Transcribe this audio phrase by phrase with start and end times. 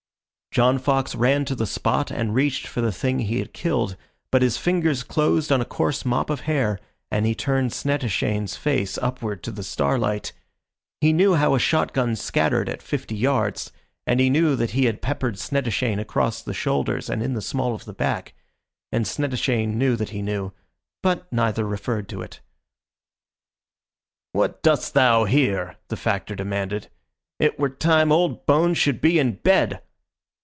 [0.53, 3.95] John Fox ran to the spot and reached for the thing he had killed,
[4.33, 6.77] but his fingers closed on a coarse mop of hair
[7.09, 10.33] and he turned Snettishane's face upward to the starlight.
[10.99, 13.71] He knew how a shotgun scattered at fifty yards,
[14.05, 17.73] and he knew that he had peppered Snettishane across the shoulders and in the small
[17.73, 18.33] of the back.
[18.91, 20.51] And Snettishane knew that he knew,
[21.01, 22.41] but neither referred to it
[24.33, 26.89] "What dost thou here?" the Factor demanded.
[27.39, 29.81] "It were time old bones should be in bed."